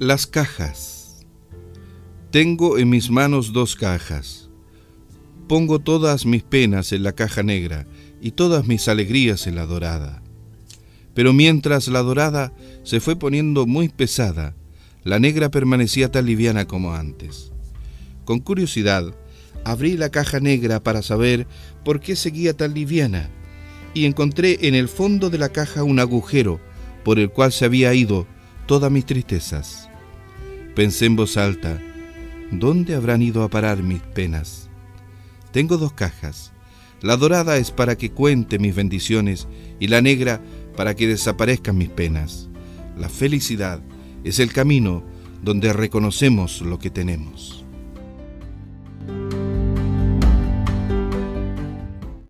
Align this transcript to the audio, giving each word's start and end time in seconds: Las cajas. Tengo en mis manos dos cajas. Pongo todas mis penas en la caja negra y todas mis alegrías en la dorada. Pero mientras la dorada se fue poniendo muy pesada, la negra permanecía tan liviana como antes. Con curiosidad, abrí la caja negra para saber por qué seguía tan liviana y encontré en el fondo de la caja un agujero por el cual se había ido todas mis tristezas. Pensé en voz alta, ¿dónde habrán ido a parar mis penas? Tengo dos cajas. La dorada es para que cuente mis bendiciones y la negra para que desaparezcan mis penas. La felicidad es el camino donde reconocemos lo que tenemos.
Las 0.00 0.26
cajas. 0.26 1.24
Tengo 2.32 2.78
en 2.78 2.88
mis 2.90 3.10
manos 3.10 3.52
dos 3.52 3.76
cajas. 3.76 4.50
Pongo 5.46 5.78
todas 5.78 6.26
mis 6.26 6.42
penas 6.42 6.90
en 6.92 7.04
la 7.04 7.12
caja 7.12 7.44
negra 7.44 7.86
y 8.20 8.32
todas 8.32 8.66
mis 8.66 8.88
alegrías 8.88 9.46
en 9.46 9.54
la 9.54 9.66
dorada. 9.66 10.20
Pero 11.14 11.32
mientras 11.32 11.86
la 11.86 12.02
dorada 12.02 12.52
se 12.82 12.98
fue 12.98 13.14
poniendo 13.14 13.66
muy 13.66 13.88
pesada, 13.88 14.56
la 15.04 15.20
negra 15.20 15.52
permanecía 15.52 16.10
tan 16.10 16.26
liviana 16.26 16.66
como 16.66 16.92
antes. 16.94 17.52
Con 18.24 18.40
curiosidad, 18.40 19.14
abrí 19.64 19.96
la 19.96 20.10
caja 20.10 20.40
negra 20.40 20.82
para 20.82 21.02
saber 21.02 21.46
por 21.84 22.00
qué 22.00 22.16
seguía 22.16 22.56
tan 22.56 22.74
liviana 22.74 23.30
y 23.94 24.06
encontré 24.06 24.66
en 24.66 24.74
el 24.74 24.88
fondo 24.88 25.30
de 25.30 25.38
la 25.38 25.50
caja 25.50 25.84
un 25.84 26.00
agujero 26.00 26.58
por 27.04 27.20
el 27.20 27.30
cual 27.30 27.52
se 27.52 27.64
había 27.64 27.94
ido 27.94 28.26
todas 28.66 28.90
mis 28.90 29.04
tristezas. 29.04 29.88
Pensé 30.74 31.06
en 31.06 31.16
voz 31.16 31.36
alta, 31.36 31.80
¿dónde 32.50 32.94
habrán 32.94 33.22
ido 33.22 33.42
a 33.42 33.48
parar 33.48 33.82
mis 33.82 34.00
penas? 34.00 34.68
Tengo 35.52 35.76
dos 35.76 35.92
cajas. 35.92 36.52
La 37.00 37.16
dorada 37.16 37.58
es 37.58 37.70
para 37.70 37.96
que 37.96 38.10
cuente 38.10 38.58
mis 38.58 38.74
bendiciones 38.74 39.46
y 39.78 39.88
la 39.88 40.00
negra 40.00 40.40
para 40.76 40.94
que 40.94 41.06
desaparezcan 41.06 41.76
mis 41.76 41.90
penas. 41.90 42.48
La 42.96 43.08
felicidad 43.08 43.80
es 44.24 44.38
el 44.38 44.52
camino 44.52 45.04
donde 45.42 45.72
reconocemos 45.72 46.62
lo 46.62 46.78
que 46.78 46.90
tenemos. 46.90 47.63